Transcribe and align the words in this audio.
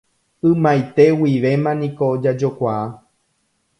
Ymaite 0.51 1.05
guivéma 1.19 1.75
niko 1.81 2.07
jajokuaa. 2.25 2.83